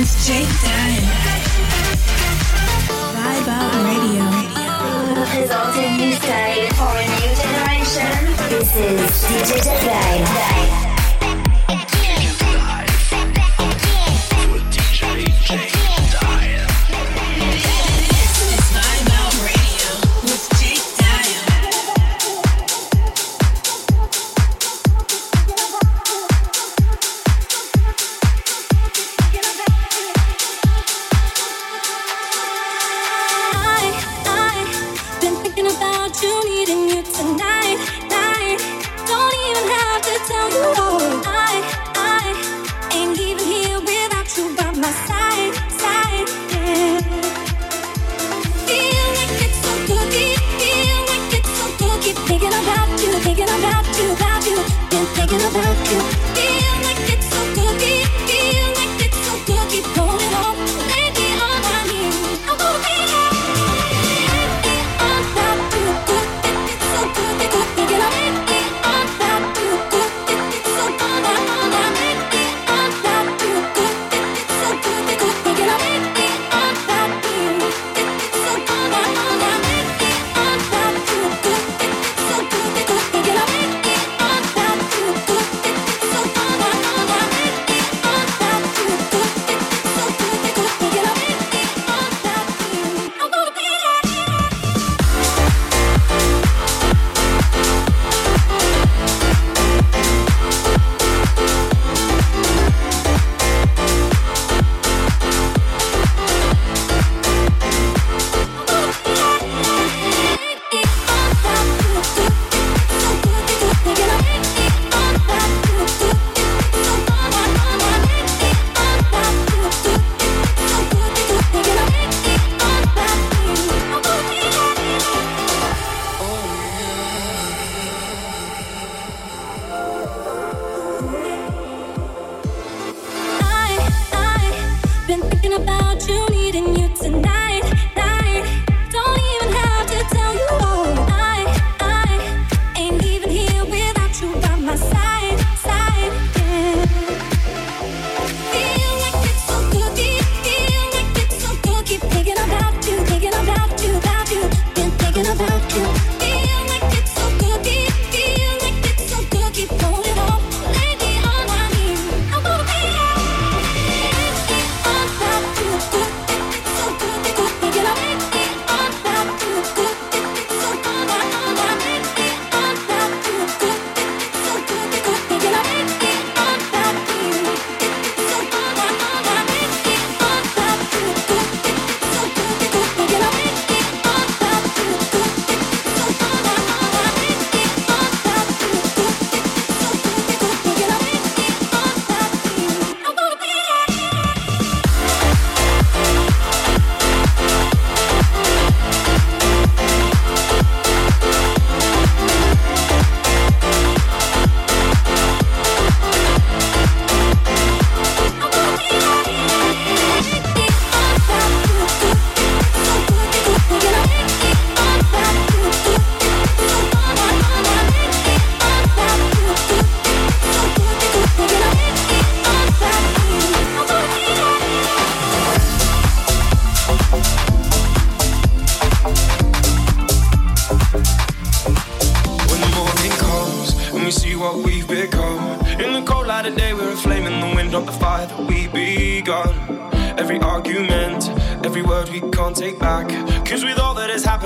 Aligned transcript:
Jake 0.00 0.48
Vibe 3.12 3.48
Out 3.48 3.74
Radio. 3.84 4.24
Is 5.36 5.50
old 5.50 5.74
for 6.72 6.92
a 6.96 7.04
new 7.04 7.32
generation. 7.36 8.14
This 8.48 8.70
is 8.76 9.24
DJ 9.28 9.60
Deadline. 9.62 10.89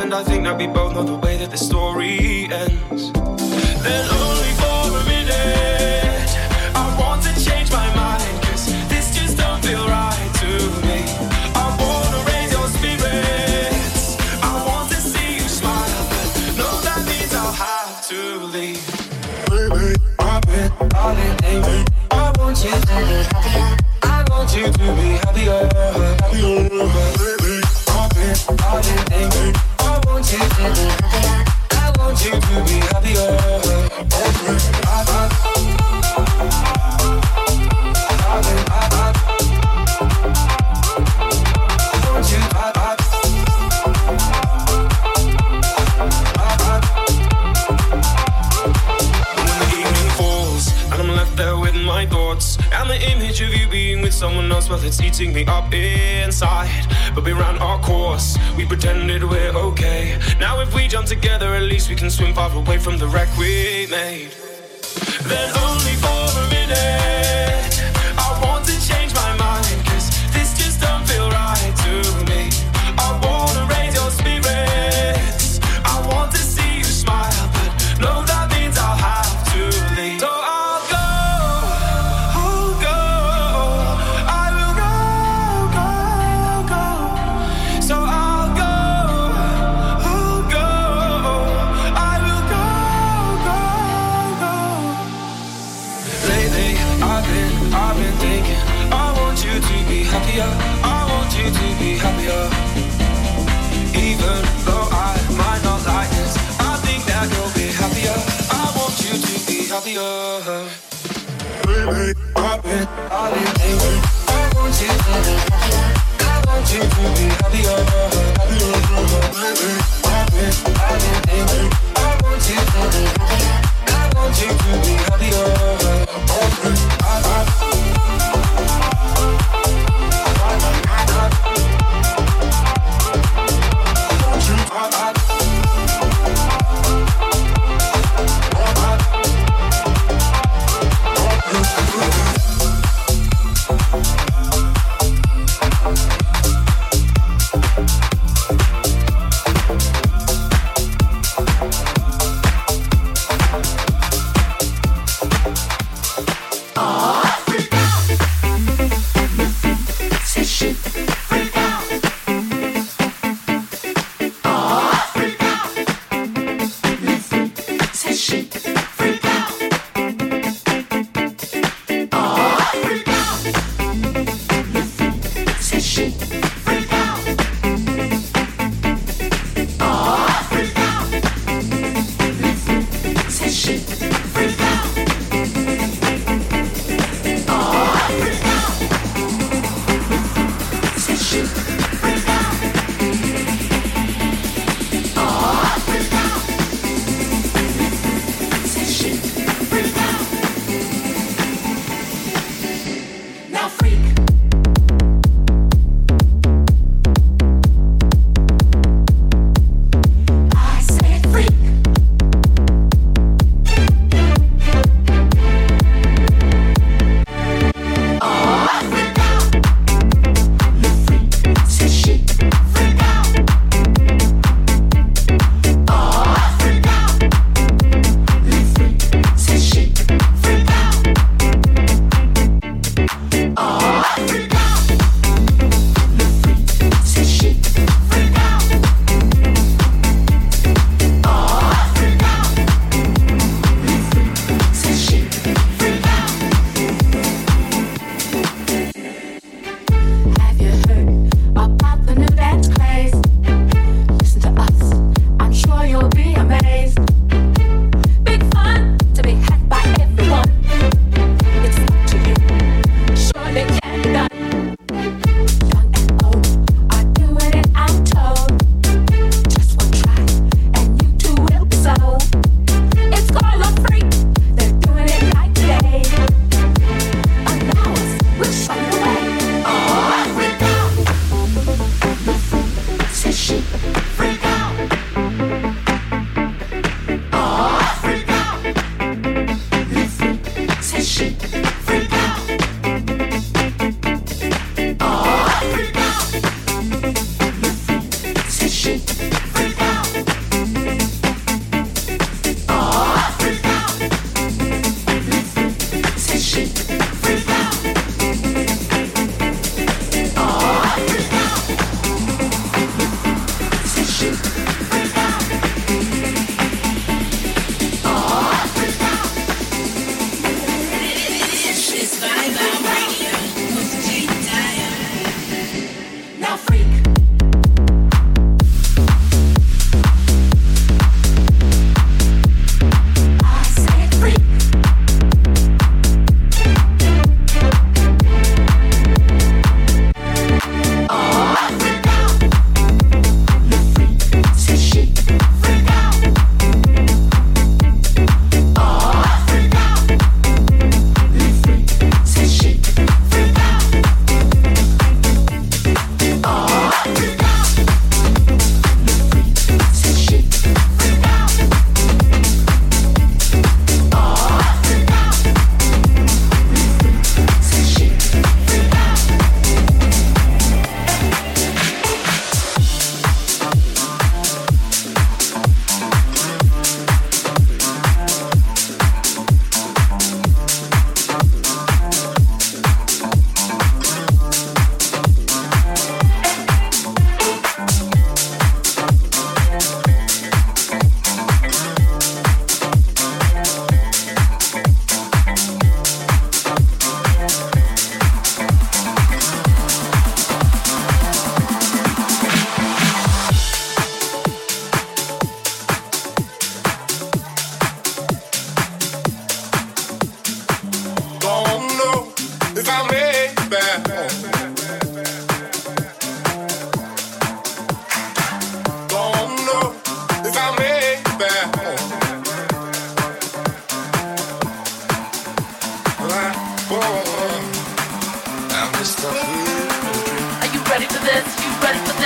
and 0.05 0.13
I 0.13 0.23
think 0.23 0.45
that 0.45 0.59
we 0.59 0.67
both 0.67 0.93
know 0.93 1.03
the 1.03 1.24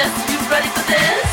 until 0.00 1.27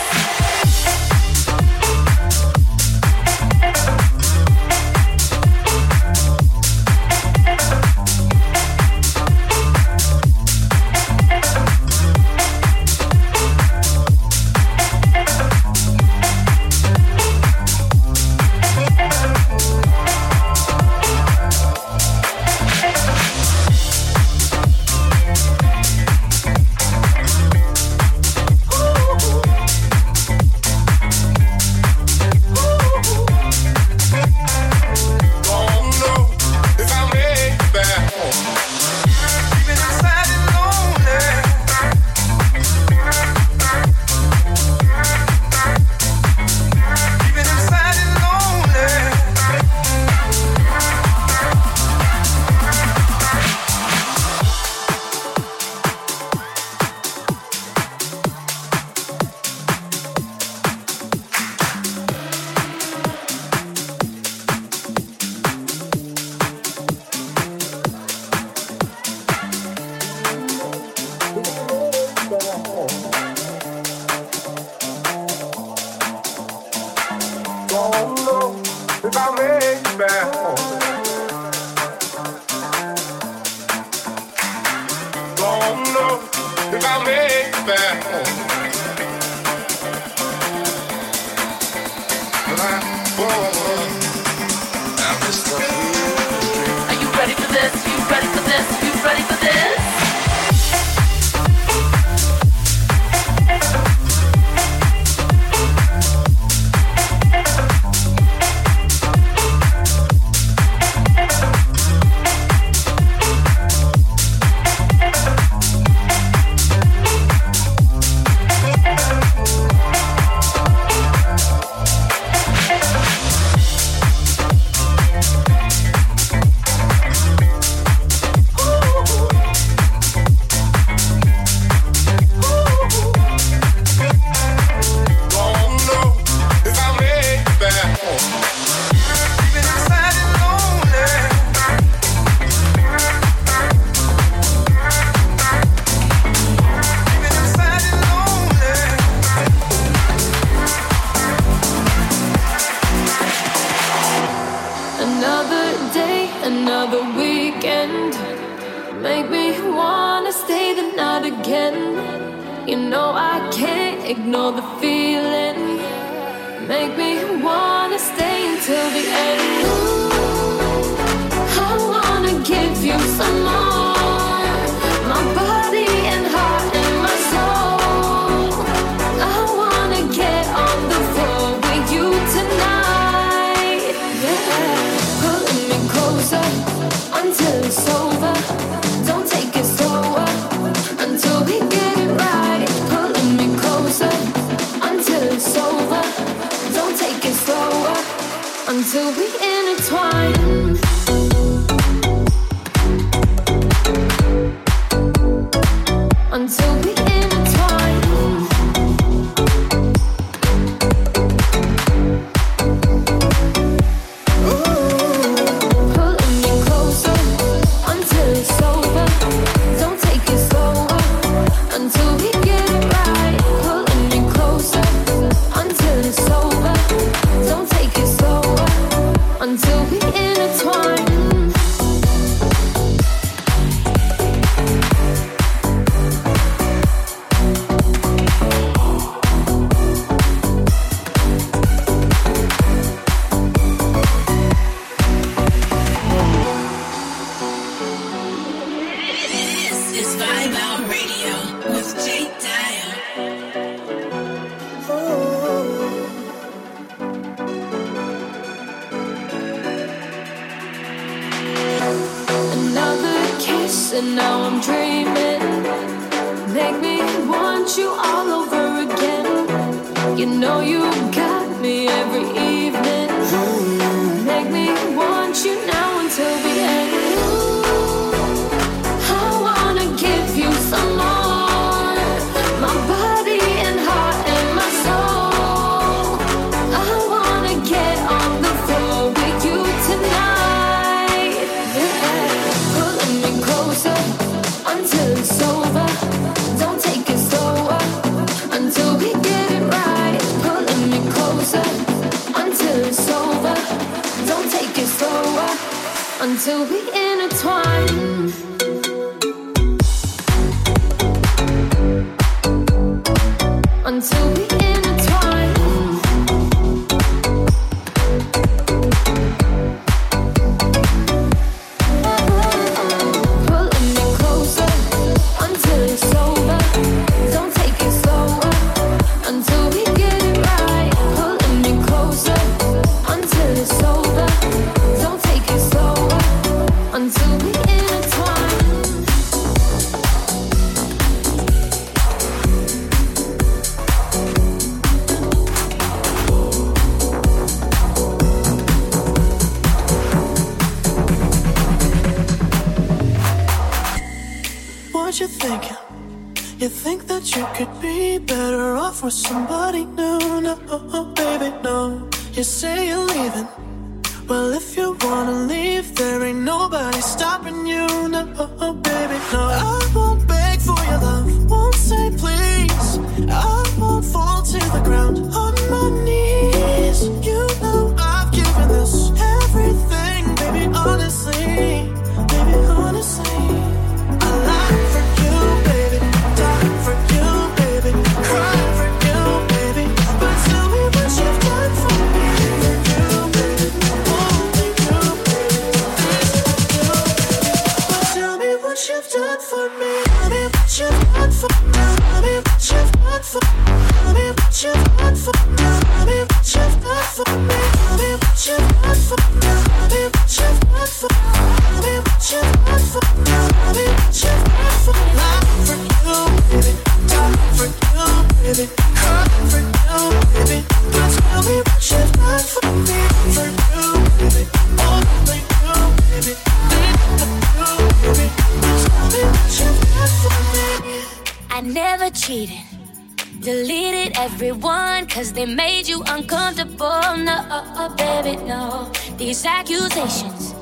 it, 438.26 438.42
no. 438.46 438.92
These 439.18 439.46
accusations, 439.46 440.56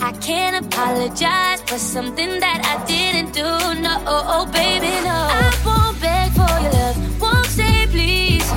I 0.00 0.12
can't 0.12 0.66
apologize 0.66 1.60
for 1.62 1.78
something 1.78 2.40
that 2.40 2.60
I 2.64 2.84
didn't 2.86 3.32
do. 3.32 3.42
No, 3.80 4.02
oh, 4.06 4.24
oh, 4.34 4.46
baby, 4.46 4.90
no. 5.04 5.18
I 5.30 5.50
won't 5.64 6.00
beg 6.00 6.32
for 6.32 6.54
your 6.62 6.72
love, 6.72 7.20
won't 7.20 7.46
say 7.46 7.86
please. 7.90 8.48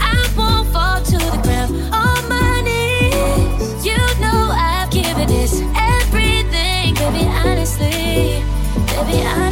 I 0.00 0.18
won't 0.36 0.68
fall 0.72 1.00
to 1.00 1.18
the 1.18 1.40
ground 1.42 1.72
on 1.94 2.28
my 2.28 2.60
knees. 2.66 3.86
You 3.86 3.98
know 4.20 4.50
I've 4.52 4.90
given 4.90 5.28
this 5.28 5.60
everything, 5.76 6.94
baby, 6.94 7.24
honestly, 7.44 8.42
baby, 8.90 9.26
honestly. 9.26 9.51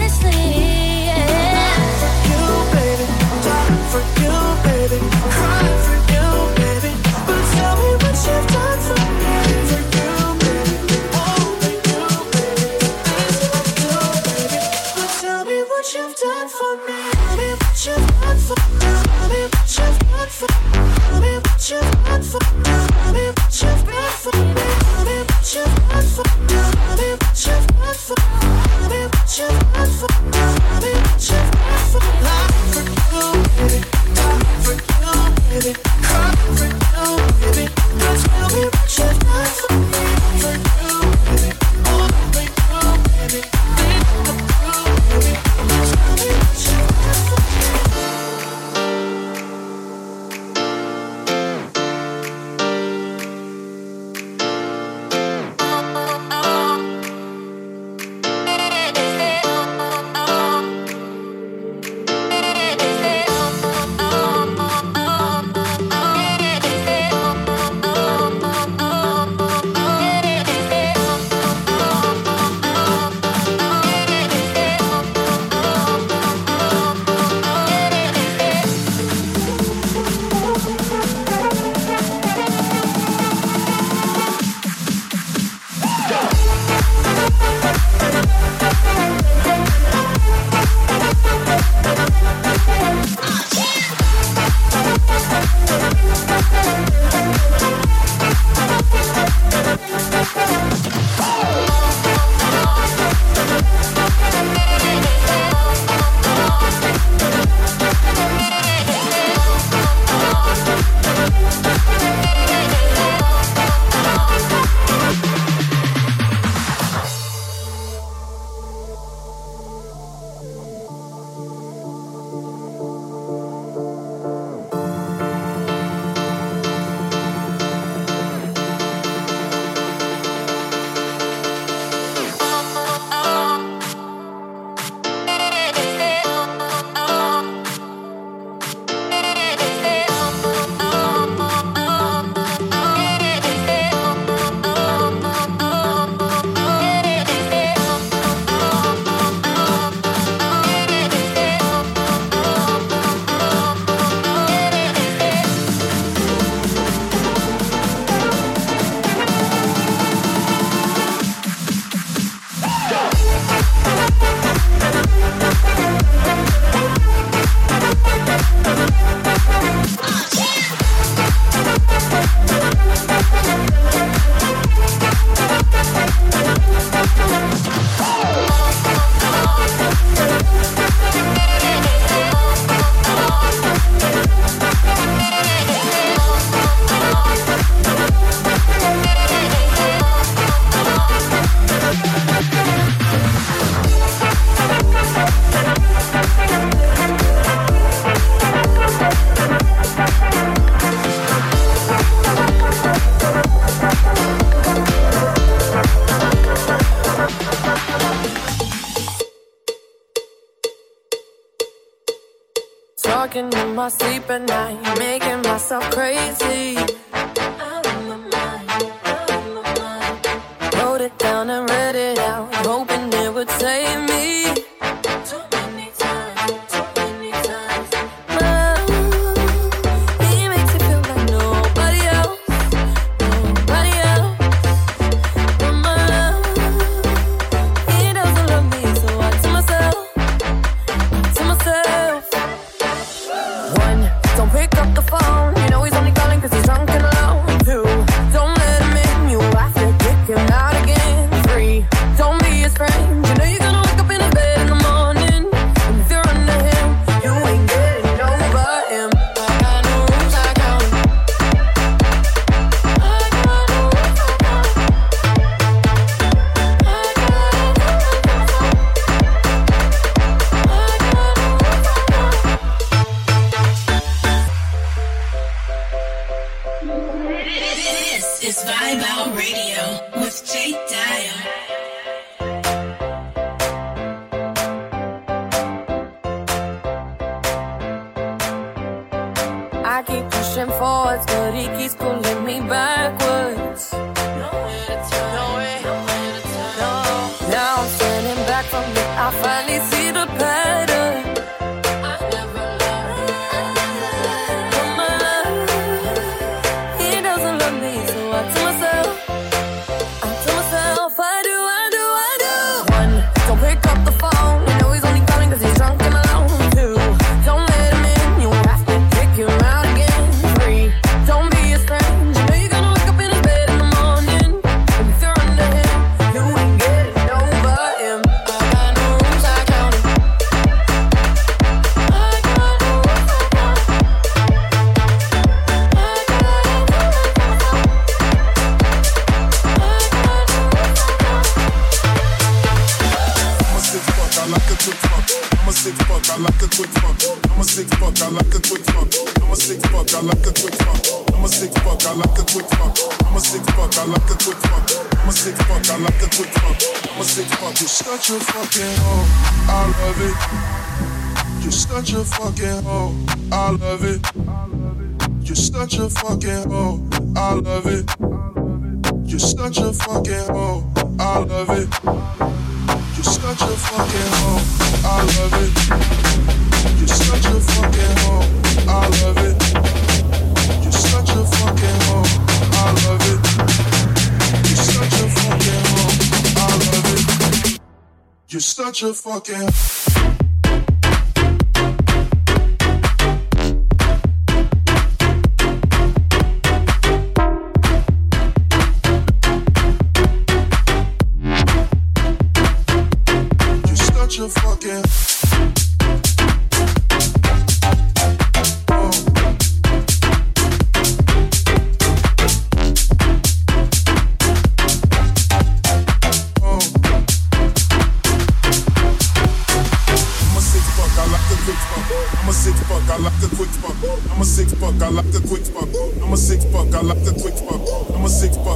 my 213.80 213.88
sleep 213.88 214.28
at 214.28 214.42
night, 214.42 214.98
making 214.98 215.40
myself 215.40 215.82
crazy. 215.90 216.76
Out 217.14 217.86
of 217.86 217.98
my 218.08 218.16
mind, 218.34 218.70
out 219.06 219.30
of 219.30 219.44
my 219.54 219.62
mind. 219.80 220.74
Wrote 220.74 221.00
it 221.00 221.16
down 221.16 221.48
and 221.48 221.69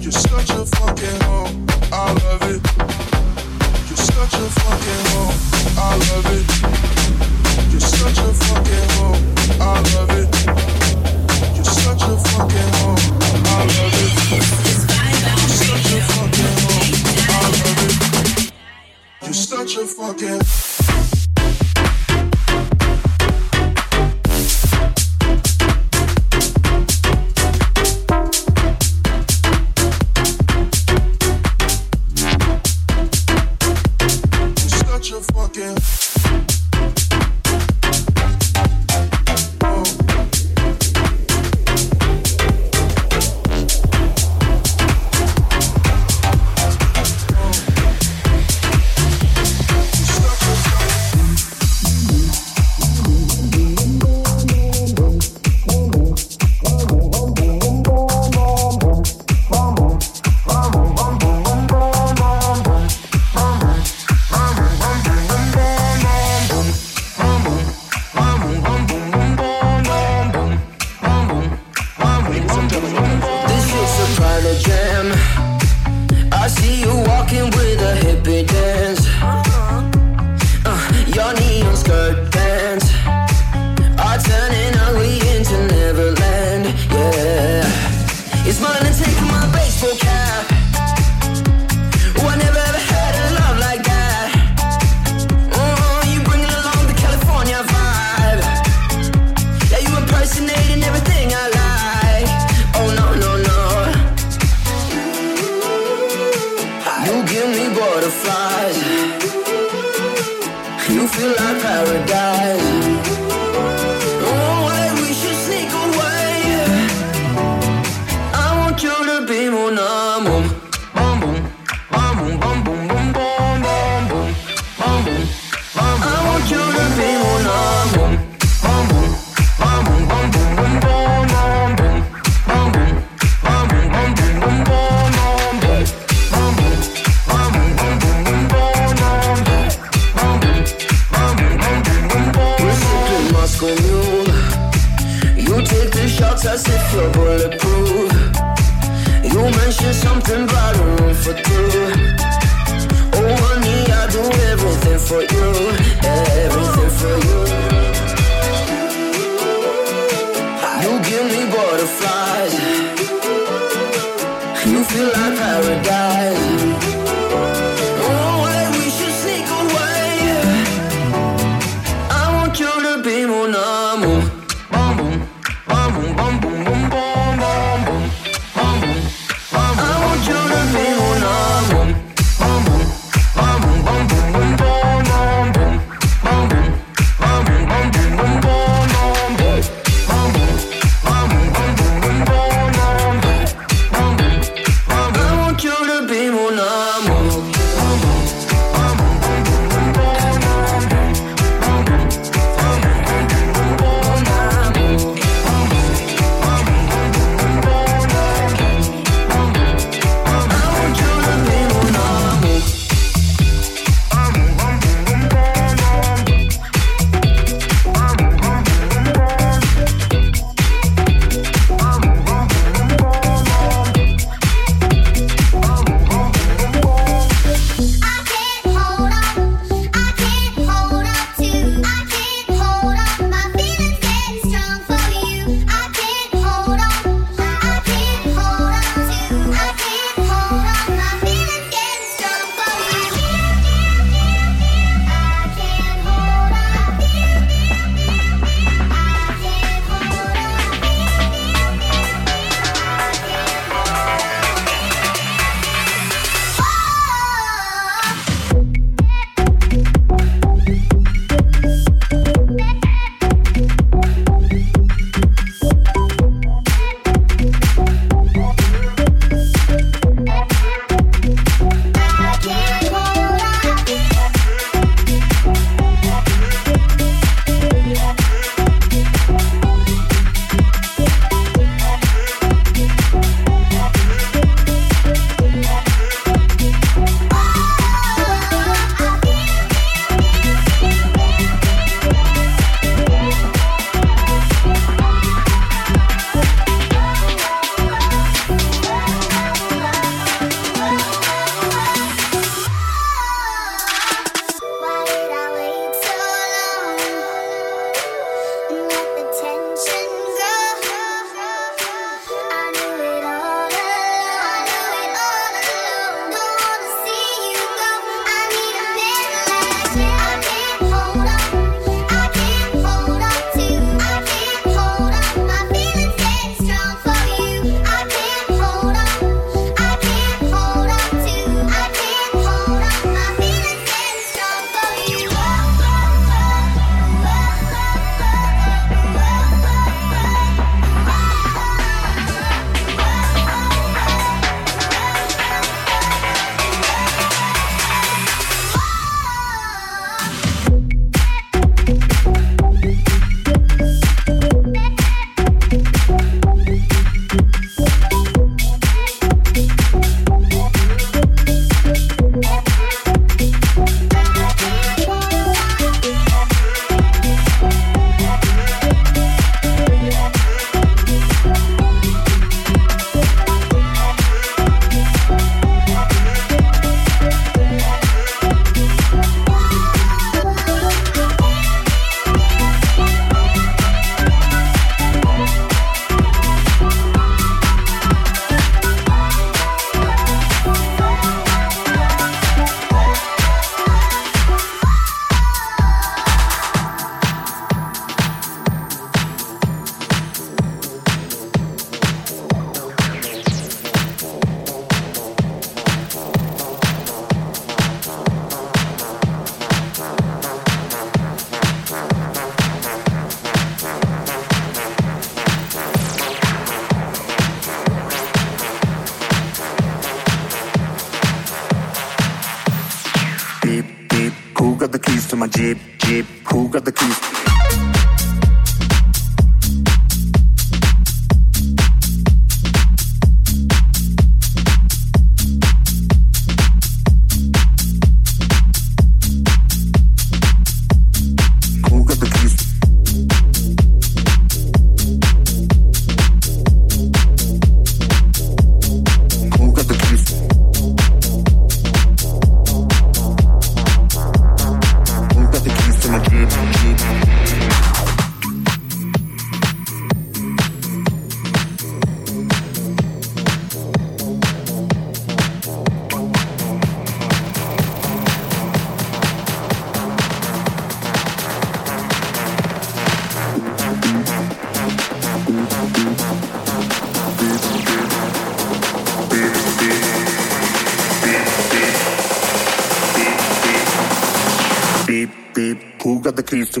You're 0.00 0.12
such 0.12 0.50
a 0.50 0.64
fucking 0.64 1.20
hoe. 1.22 1.48
I 1.92 2.12
love 2.24 2.42
it. 2.42 2.62
You're 3.88 3.96
such 3.96 4.16
a 4.16 4.16
fucking 4.16 4.16
hoe. 4.16 4.16
I 4.16 4.16
love 4.16 4.16
it. 4.16 4.16
You're 4.16 4.16
such 4.16 4.34
a 4.34 4.46
fucking 4.60 5.04
hoe. 5.12 5.34
I 5.76 5.96
love 6.08 6.30
it. 6.36 6.46
You're 7.70 7.80
such 7.80 8.18
a 8.18 8.32
fucking 8.42 8.88
hoe. 8.96 9.18
I 9.60 9.80
love 9.94 10.10
it. 10.10 10.71
Such 19.62 19.76
a 19.76 19.86
fucking 19.86 20.71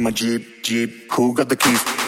my 0.02 0.10
Jeep, 0.10 0.62
Jeep. 0.62 1.12
Who 1.12 1.34
got 1.34 1.48
the 1.48 1.56
keys? 1.56 2.01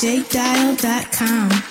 jakedile.com. 0.00 1.67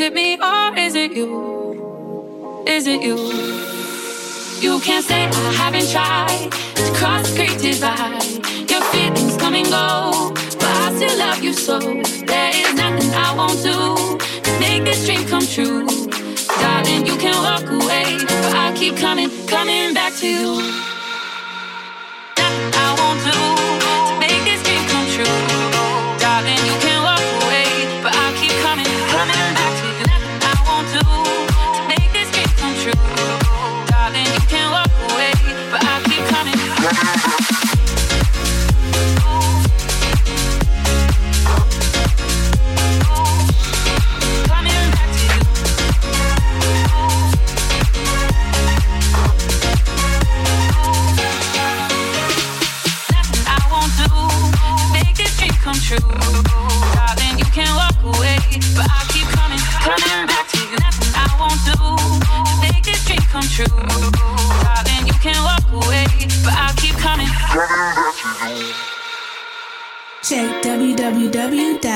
Is 0.00 0.06
it 0.06 0.14
me 0.14 0.38
or 0.40 0.78
is 0.78 0.94
it 0.94 1.12
you? 1.12 2.64
Is 2.66 2.86
it 2.86 3.02
you? 3.02 3.18
You 4.58 4.80
can't 4.80 5.04
say 5.04 5.26
I 5.26 5.52
haven't 5.52 5.90
tried 5.90 6.50
to 6.76 6.92
cross 6.98 7.28
the 7.28 7.36
great 7.36 7.58
divide. 7.60 8.70
Your 8.70 8.80
feelings 8.92 9.36
come 9.36 9.56
and 9.56 9.66
go, 9.66 10.32
but 10.58 10.64
I 10.64 10.94
still 10.96 11.18
love 11.18 11.42
you 11.42 11.52
so. 11.52 11.78
There 11.80 12.50
is 12.54 12.72
nothing 12.76 13.10
I 13.12 13.34
won't 13.36 13.62
do 13.62 14.16
to 14.40 14.58
make 14.58 14.84
this 14.84 15.04
dream 15.04 15.28
come 15.28 15.44
true. 15.44 15.86
Darling, 16.48 17.04
you 17.04 17.18
can 17.18 17.36
walk 17.42 17.68
away, 17.68 18.16
but 18.24 18.54
I'll 18.56 18.74
keep 18.74 18.96
coming, 18.96 19.28
coming 19.48 19.92
back 19.92 20.14
to 20.20 20.26
you. 20.26 20.89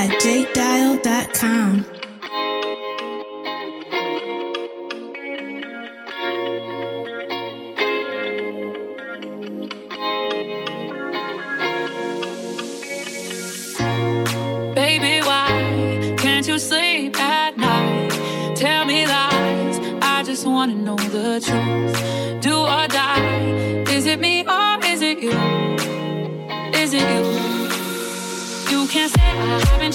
At 0.05 0.21
you 16.47 16.59
sleep 16.59 17.19
at 17.19 17.57
night? 17.57 18.11
Tell 18.57 18.85
me 18.85 19.07
lies, 19.07 19.79
I 20.03 20.23
just 20.25 20.47
wanna 20.47 20.75
know 20.75 20.97
the 20.97 21.41
truth. 21.41 22.34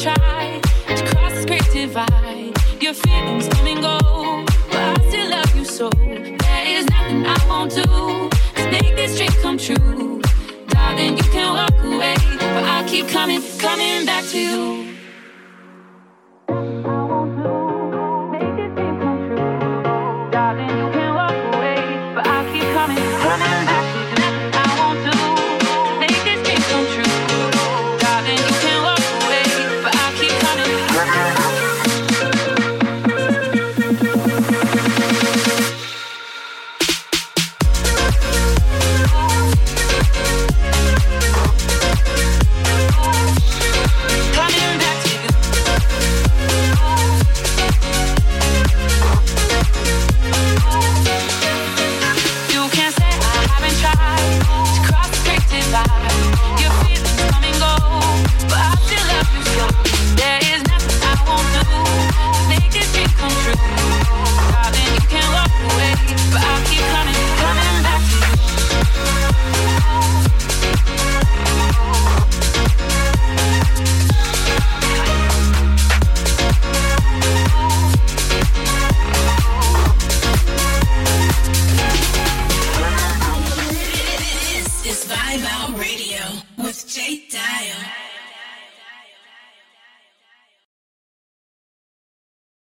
Tried 0.02 0.64
to 0.88 1.06
cross 1.08 1.34
this 1.34 1.46
great 1.46 1.70
divide. 1.74 2.54
Your 2.82 2.94
feelings 2.94 3.50
come 3.50 3.68
and 3.68 3.82
go, 3.82 4.46
but 4.72 4.98
I 4.98 5.10
still 5.10 5.30
love 5.30 5.54
you 5.58 5.66
so. 5.66 5.90
There 5.90 6.66
is 6.66 6.86
nothing 6.90 7.26
I 7.26 7.38
won't 7.50 7.72
do 7.72 7.84
to 7.84 8.72
make 8.72 8.96
this 8.96 9.18
dream 9.18 9.32
come 9.42 9.58
true. 9.58 10.22
Darling, 10.70 11.18
you 11.18 11.24
can 11.24 11.54
walk 11.54 11.84
away, 11.84 12.16
but 12.38 12.64
I'll 12.64 12.88
keep 12.88 13.10
coming, 13.10 13.42
coming 13.60 14.06
back 14.06 14.24
to 14.28 14.40
you. 14.40 14.79